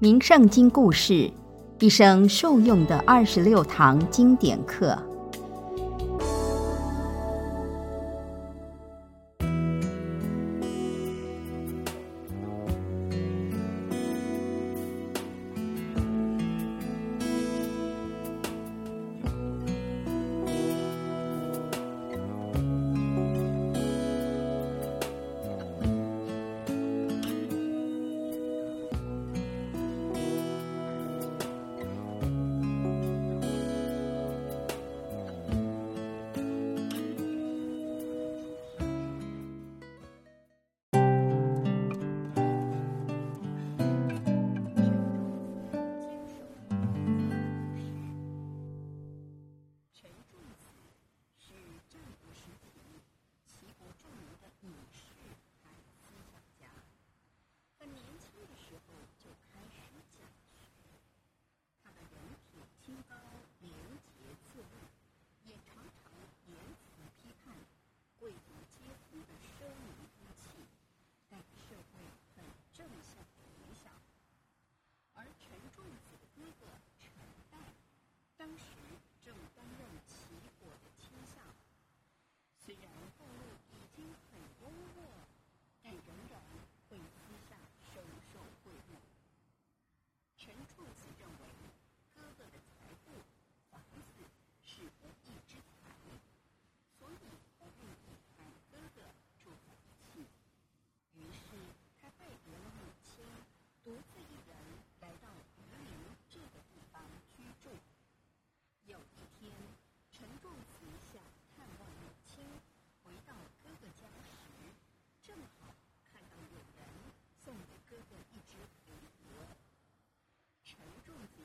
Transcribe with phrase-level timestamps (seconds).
[0.00, 1.28] 名圣经故事，
[1.80, 4.96] 一生受用的二十六堂经典课。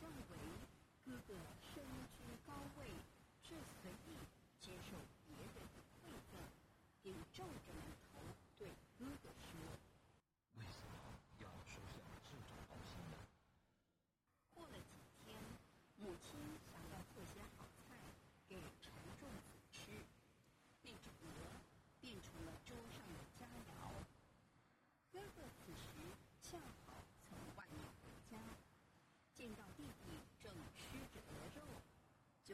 [0.00, 0.36] 认为
[1.04, 2.86] 哥哥身居高位
[3.42, 4.16] 却随意
[4.60, 4.96] 接受
[5.26, 6.40] 别人的馈赠
[7.02, 7.85] 领受着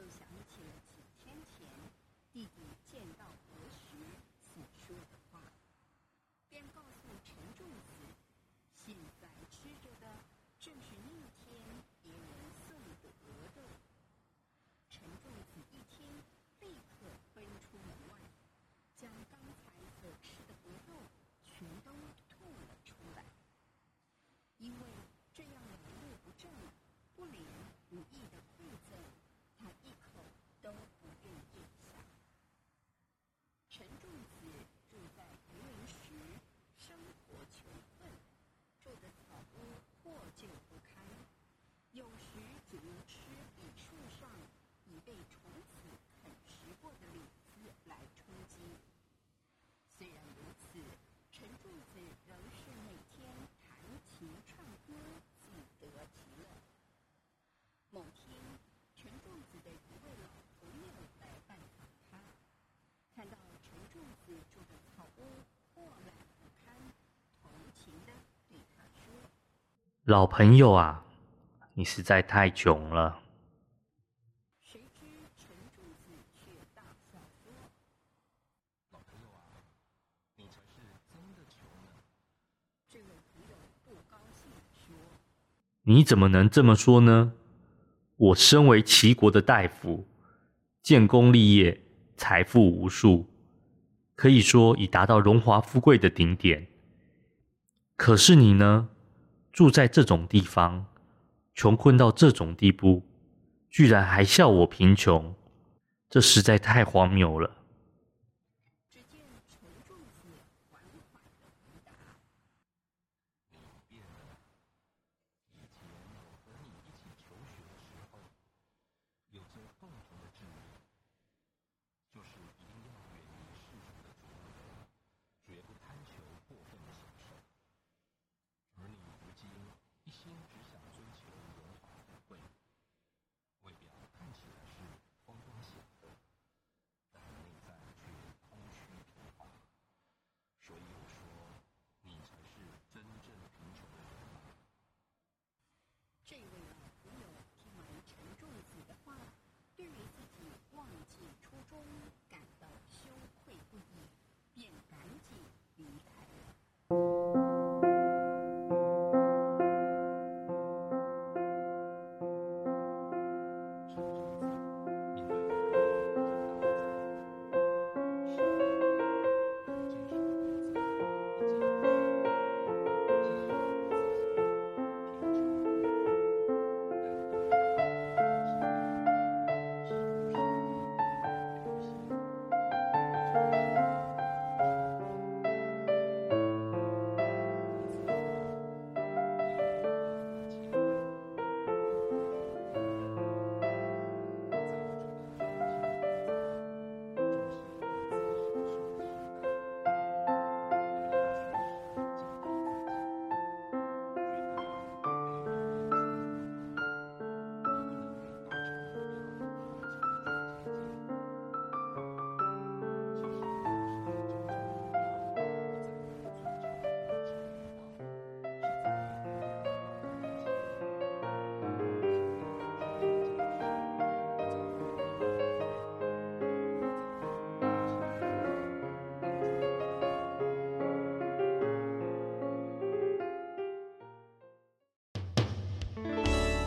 [0.02, 0.26] 就想
[70.04, 71.04] 老朋友啊
[71.74, 73.20] 你实在太穷了。
[85.84, 87.34] 你怎么能这么说呢？
[88.16, 90.08] 我身为齐国的大夫
[90.82, 91.80] 建功立业
[92.16, 93.28] 财富无数
[94.16, 96.66] 可以说已达到荣华富贵的顶点。
[97.94, 98.88] 可是你呢？
[99.52, 100.86] 住在这种地方
[101.54, 103.06] 穷困到这种地步
[103.68, 105.34] 居然还笑我贫穷
[106.08, 107.61] 这实在太荒谬了。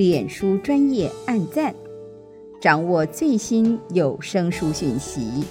[0.00, 1.74] 脸书专业按赞，
[2.58, 5.44] 掌握最新有声书讯息。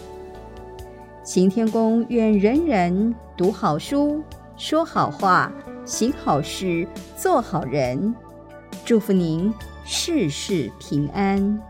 [1.23, 4.23] 行天宫愿人人读好书，
[4.57, 5.53] 说好话。
[5.85, 8.15] 行好事，做好人，
[8.83, 9.53] 祝福您
[9.85, 11.61] 事事平安。